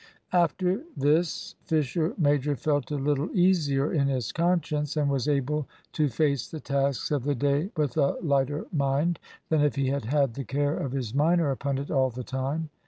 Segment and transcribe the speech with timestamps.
[0.33, 6.09] After this Fisher major felt a little easier in his conscience, and was able to
[6.09, 9.19] face the tasks of the day with a lighter mind
[9.49, 12.71] than if he had had the care of his minor upon it all the time.